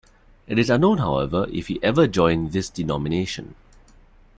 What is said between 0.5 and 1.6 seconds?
is unknown, however,